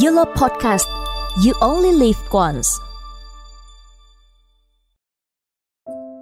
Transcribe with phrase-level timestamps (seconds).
[0.00, 0.88] Yellow Podcast,
[1.46, 2.68] You Only Live Once.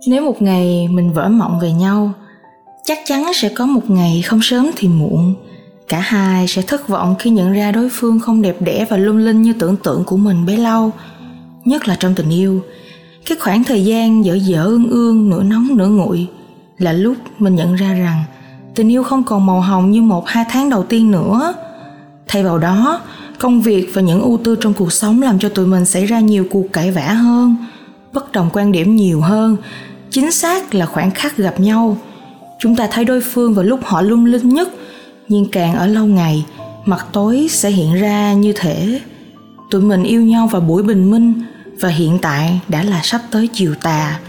[0.07, 2.13] Nếu một ngày mình vỡ mộng về nhau,
[2.85, 5.35] Chắc chắn sẽ có một ngày không sớm thì muộn.
[5.89, 9.17] Cả hai sẽ thất vọng khi nhận ra đối phương không đẹp đẽ và lung
[9.17, 10.91] linh như tưởng tượng của mình bấy lâu.
[11.65, 12.63] Nhất là trong tình yêu,
[13.27, 16.29] Cái khoảng thời gian dở dở ương ương, nửa nóng, nửa nguội
[16.79, 18.25] Là lúc mình nhận ra rằng
[18.75, 21.55] Tình yêu không còn màu hồng như một hai tháng đầu tiên nữa.
[22.29, 23.01] Thay vào đó
[23.41, 26.21] công việc và những ưu tư trong cuộc sống làm cho tụi mình xảy ra
[26.21, 27.57] nhiều cuộc cãi vã hơn,
[28.13, 29.57] bất đồng quan điểm nhiều hơn.
[30.11, 31.97] Chính xác là khoảng khắc gặp nhau,
[32.59, 34.69] chúng ta thấy đối phương vào lúc họ lung linh nhất,
[35.29, 36.47] nhưng càng ở lâu ngày,
[36.85, 39.01] mặt tối sẽ hiện ra như thể
[39.71, 41.43] tụi mình yêu nhau vào buổi bình minh
[41.81, 44.21] và hiện tại đã là sắp tới chiều tà.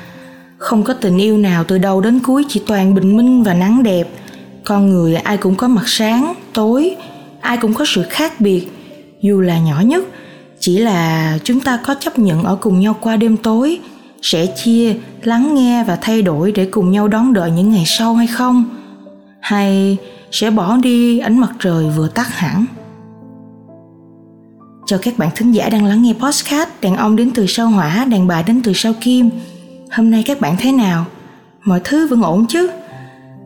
[0.58, 3.84] Không có tình yêu nào từ đầu đến cuối, chỉ toàn bình minh và nắng
[3.84, 4.08] đẹp.
[4.66, 6.96] Con người ai cũng có mặt sáng, tối,
[7.42, 8.68] ai cũng có sự khác biệt
[9.22, 10.04] dù là nhỏ nhất,
[10.60, 13.80] chỉ là chúng ta có chấp nhận ở cùng nhau qua đêm tối,
[14.22, 18.16] sẽ chia, lắng nghe và thay đổi để cùng nhau đón đợi những ngày sau
[18.16, 18.66] hay không?
[19.40, 19.98] Hay
[20.32, 22.66] sẽ bỏ đi ánh mặt trời vừa tắt hẳn
[24.92, 28.06] cho các bạn thính giả đang lắng nghe podcast đàn ông đến từ sao hỏa,
[28.06, 29.30] đàn bà đến từ sao kim,
[29.92, 31.06] hôm nay các bạn thế nào?
[31.66, 32.72] Mọi thứ vẫn ổn chứ?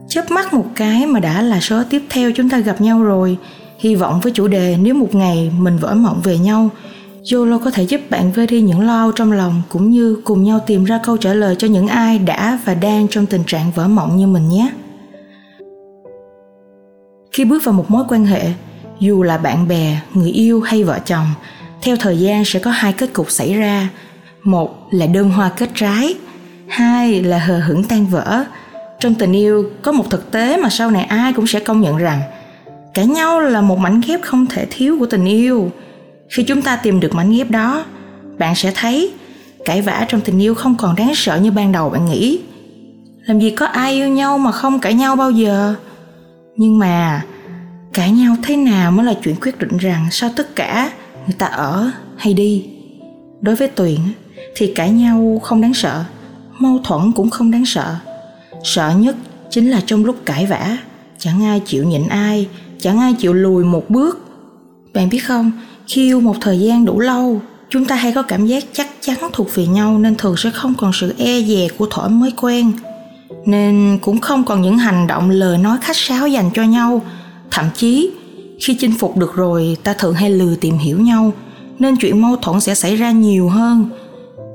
[0.10, 3.38] Chớp mắt một cái mà đã là số tiếp theo chúng ta gặp nhau rồi
[3.80, 6.70] hy vọng với chủ đề nếu một ngày mình vỡ mộng về nhau
[7.34, 10.44] Yolo có thể giúp bạn vơi đi những lo âu trong lòng cũng như cùng
[10.44, 13.72] nhau tìm ra câu trả lời cho những ai đã và đang trong tình trạng
[13.76, 14.72] vỡ mộng như mình nhé.
[17.32, 18.42] Khi bước vào một mối quan hệ,
[19.00, 21.26] dù là bạn bè, người yêu hay vợ chồng,
[21.82, 23.90] theo thời gian sẽ có hai kết cục xảy ra.
[24.44, 26.16] Một là đơn hoa kết trái,
[26.68, 28.44] hai là hờ hững tan vỡ.
[29.00, 31.98] Trong tình yêu có một thực tế mà sau này ai cũng sẽ công nhận
[31.98, 32.22] rằng–
[32.96, 35.72] cãi nhau là một mảnh ghép không thể thiếu của tình yêu.
[36.30, 37.86] Khi chúng ta tìm được mảnh ghép đó,
[38.38, 39.14] bạn sẽ thấy
[39.66, 42.40] cãi vã trong tình yêu không còn đáng sợ như ban đầu bạn nghĩ.
[43.26, 45.76] Làm gì có ai yêu nhau mà không cãi nhau bao giờ?
[46.58, 47.26] Nhưng mà,
[47.94, 50.92] cãi nhau thế nào mới là chuyện quyết định rằng sau tất cả
[51.26, 52.66] người ta ở hay đi?
[53.42, 54.00] Đối với tuyền
[54.56, 56.04] thì cãi nhau không đáng sợ,
[56.60, 57.96] mâu thuẫn cũng không đáng sợ.
[58.64, 59.16] Sợ nhất
[59.50, 60.78] chính là trong lúc cãi vã,
[61.18, 62.48] chẳng ai chịu nhịn ai
[62.86, 64.20] chẳng ai chịu lùi một bước.
[64.94, 65.52] Bạn biết không,
[65.88, 69.18] khi yêu một thời gian đủ lâu, chúng ta hay có cảm giác chắc chắn
[69.34, 72.72] thuộc về nhau nên thường sẽ không còn sự e dè của thỏa mới quen.
[73.46, 77.02] Nên cũng không còn những hành động lời nói khách sáo dành cho nhau.
[77.52, 78.12] Thậm chí,
[78.60, 81.34] khi chinh phục được rồi, ta thường hay lừa tìm hiểu nhau,
[81.80, 83.90] nên chuyện mâu thuẫn sẽ xảy ra nhiều hơn.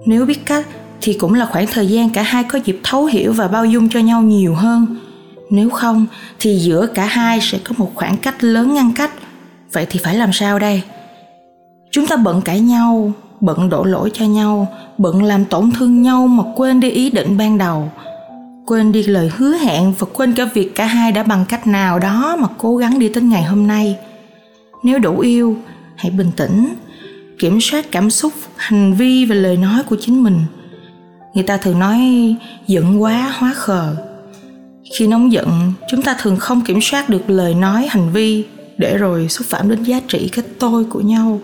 [0.07, 0.67] Nếu biết cách,
[1.01, 3.89] thì cũng là khoảng thời gian cả hai có dịp thấu hiểu và bao dung
[3.89, 4.97] cho nhau nhiều hơn
[5.51, 6.07] nếu không,
[6.39, 9.11] thì giữa cả hai sẽ có một khoảng cách lớn ngăn cách.
[9.73, 10.83] Vậy thì phải làm sao đây?
[11.91, 14.69] Chúng ta bận cãi nhau, bận đổ lỗi cho nhau,
[14.99, 17.91] bận làm tổn thương nhau mà quên đi ý định ban đầu.
[18.67, 21.99] Quên đi lời hứa hẹn và quên cả việc cả hai đã bằng cách nào
[21.99, 23.97] đó mà cố gắng đi tới ngày hôm nay.
[24.83, 25.57] Nếu đủ yêu,
[25.97, 26.69] hãy bình tĩnh,
[27.39, 30.41] kiểm soát cảm xúc, hành vi và lời nói của chính mình.
[31.35, 32.01] Người ta thường nói,
[32.67, 33.97] giận quá hóa khờ
[34.99, 38.45] khi nóng giận, chúng ta thường không kiểm soát được lời nói, hành vi,
[38.79, 41.41] để rồi xúc phạm đến giá trị cái tôi của nhau.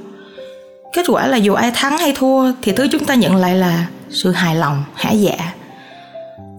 [0.93, 3.87] Kết quả là dù ai thắng hay thua, thì thứ chúng ta nhận lại là
[4.11, 5.55] sự hài lòng, hả dạ.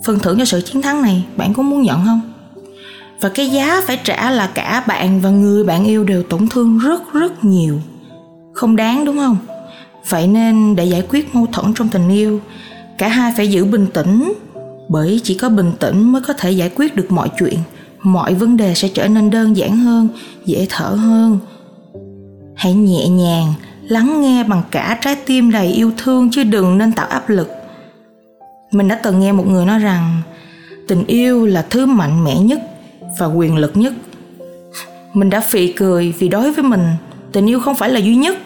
[0.03, 2.21] Phần thưởng cho sự chiến thắng này, bạn có muốn nhận không?
[3.21, 6.79] Và cái giá phải trả là cả bạn và người bạn yêu đều tổn thương
[6.79, 7.81] rất rất nhiều.
[8.53, 9.37] Không đáng, đúng không?
[10.09, 12.41] Vậy nên để giải quyết mâu thuẫn trong tình yêu,
[12.97, 14.33] cả hai phải giữ bình tĩnh
[14.89, 17.59] bởi chỉ có bình tĩnh mới có thể giải quyết được mọi chuyện.
[18.01, 20.07] Mọi vấn đề sẽ trở nên đơn giản hơn,
[20.45, 21.39] dễ thở hơn.
[22.55, 23.53] Hãy nhẹ nhàng,
[23.87, 27.49] lắng nghe bằng cả trái tim đầy yêu thương chứ đừng nên tạo áp lực.
[28.71, 30.21] Mình đã từng nghe một người nói rằng,
[30.87, 32.59] tình yêu là thứ mạnh mẽ nhất
[33.19, 33.93] và quyền lực nhất.
[35.13, 36.83] Mình đã phì cười vì đối với mình,
[37.31, 38.37] tình yêu không phải là duy nhất.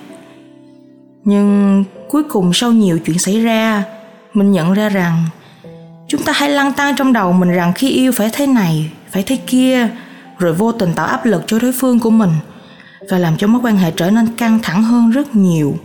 [1.23, 3.83] Nhưng cuối cùng sau nhiều chuyện xảy ra,
[4.33, 5.23] mình nhận ra rằng
[6.11, 9.23] chúng ta hay lăn tăng trong đầu mình rằng khi yêu phải thế này, phải
[9.23, 9.89] thế kia,
[10.39, 12.29] rồi vô tình tạo áp lực cho đối phương của mình
[13.09, 15.75] và làm cho mối quan hệ trở nên căng thẳng hơn rất nhiều.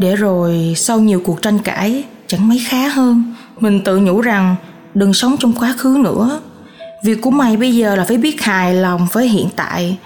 [0.00, 4.56] Để rồi sau nhiều cuộc tranh cãi, chẳng mấy khá hơn, mình tự nhủ rằng
[4.94, 6.40] đừng sống trong quá khứ nữa.
[7.04, 9.98] Việc của mày bây giờ là phải biết hài lòng với hiện tại.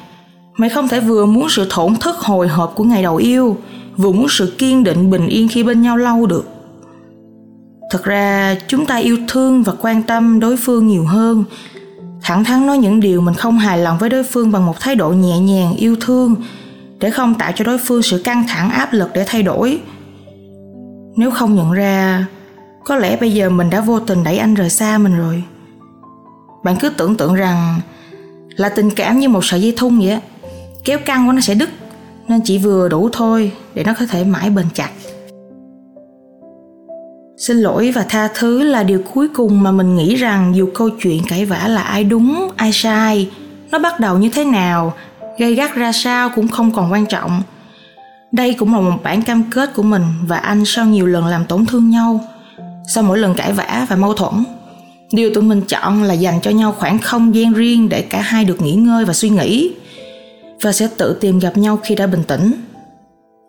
[0.57, 3.57] Mày không thể vừa muốn sự thổn thức hồi hộp của ngày đầu yêu,
[3.97, 6.62] vừa muốn sự kiên định bình yên khi bên nhau lâu được
[7.93, 11.45] thật ra, chúng ta yêu thương và quan tâm đối phương nhiều hơn.
[12.23, 14.95] Thẳng thắn nói những điều mình không hài lòng với đối phương bằng một thái
[14.95, 16.37] độ nhẹ nhàng, yêu thương,
[16.99, 19.81] để không tạo cho đối phương sự căng thẳng, áp lực để thay đổi.
[21.17, 22.27] Nếu không nhận ra,
[22.85, 25.43] có lẽ bây giờ mình đã vô tình đẩy anh rời xa mình rồi.
[26.65, 27.81] Bạn cứ tưởng tượng rằng
[28.57, 30.21] là tình cảm như một sợi dây thun vậy
[30.85, 31.71] kéo căng của nó sẽ đứt,
[32.29, 34.91] nên chỉ vừa đủ thôi để nó có thể mãi bền chặt
[37.47, 40.91] xin lỗi và tha thứ là điều cuối cùng mà mình nghĩ rằng dù câu
[40.91, 43.31] chuyện cãi vã là ai đúng, ai sai,
[43.71, 44.95] nó bắt đầu như thế nào,
[45.39, 47.43] gây gắt ra sao cũng không còn quan trọng.
[48.33, 51.45] Đây cũng là một bản cam kết của mình và anh sau nhiều lần làm
[51.45, 52.21] tổn thương nhau,
[52.95, 54.45] sau mỗi lần cãi vã và mâu thuẫn.
[55.13, 58.45] Điều tụi mình chọn là dành cho nhau khoảng không gian riêng để cả hai
[58.45, 59.73] được nghỉ ngơi và suy nghĩ,
[60.61, 62.53] và sẽ tự tìm gặp nhau khi đã bình tĩnh.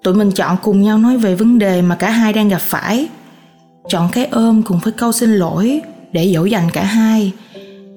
[0.03, 3.07] Tụi mình chọn cùng nhau nói về vấn đề mà cả hai đang gặp phải
[3.89, 5.81] chọn cái ôm cùng với câu xin lỗi
[6.11, 7.31] để dỗ dành cả hai.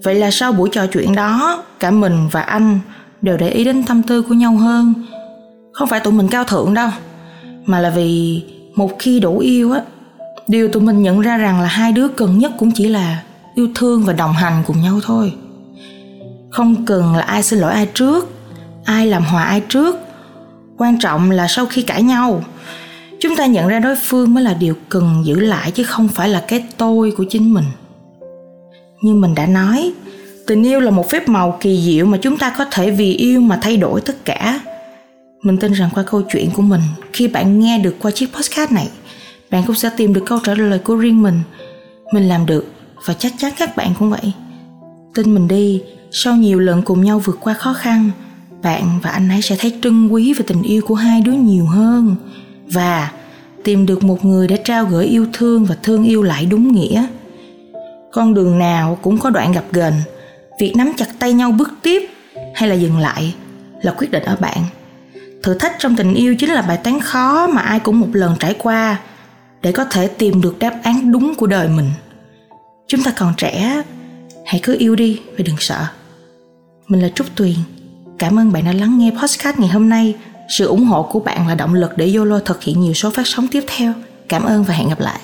[0.02, 2.78] Vậy là sau buổi trò chuyện đó, cả mình và anh
[3.22, 4.94] đều để ý đến tâm tư của nhau hơn.
[5.72, 6.88] Không phải tụi mình cao thượng đâu,
[7.66, 8.42] mà là vì
[8.74, 9.80] một khi đủ yêu á,
[10.48, 13.22] điều tụi mình nhận ra rằng là hai đứa cần nhất cũng chỉ là
[13.54, 15.32] yêu thương và đồng hành cùng nhau thôi.
[16.50, 18.28] Không cần là ai xin lỗi ai trước,
[18.84, 19.96] ai làm hòa ai trước.
[20.78, 22.42] Quan trọng là sau khi cãi nhau
[23.28, 26.28] chúng ta nhận ra đối phương mới là điều cần giữ lại chứ không phải
[26.28, 27.64] là cái tôi của chính mình.
[29.02, 29.92] Như mình đã nói,
[30.46, 33.40] tình yêu là một phép màu kỳ diệu mà chúng ta có thể vì yêu
[33.40, 34.60] mà thay đổi tất cả.
[35.42, 36.80] Mình tin rằng qua câu chuyện của mình,
[37.12, 38.88] khi bạn nghe được qua chiếc podcast này,
[39.50, 41.40] bạn cũng sẽ tìm được câu trả lời của riêng mình.
[42.12, 42.72] Mình làm được,
[43.04, 44.32] và chắc chắn các bạn cũng vậy.
[45.14, 48.10] Tin mình đi, sau nhiều lần cùng nhau vượt qua khó khăn,
[48.62, 51.66] bạn và anh ấy sẽ thấy trân quý về tình yêu của hai đứa nhiều
[51.66, 52.16] hơn
[52.72, 53.10] và
[53.64, 57.06] tìm được một người để trao gửi yêu thương và thương yêu lại đúng nghĩa.
[58.12, 59.94] Con đường nào cũng có đoạn gặp gần.
[60.60, 62.10] Việc nắm chặt tay nhau bước tiếp
[62.54, 63.34] hay là dừng lại
[63.82, 64.64] là quyết định ở bạn.
[65.42, 68.36] Thử thách trong tình yêu chính là bài toán khó mà ai cũng một lần
[68.38, 69.00] trải qua
[69.62, 71.90] để có thể tìm được đáp án đúng của đời mình.
[72.88, 73.82] Chúng ta còn trẻ,
[74.46, 75.86] hãy cứ yêu đi và đừng sợ.
[76.88, 77.56] Mình là trúc tuyền.
[78.18, 80.14] Cảm ơn bạn đã lắng nghe podcast ngày hôm nay
[80.48, 83.26] sự ủng hộ của bạn là động lực để Yolo thực hiện nhiều số phát
[83.26, 83.92] sóng tiếp theo.
[84.28, 85.20] Cảm ơn và hẹn gặp lại.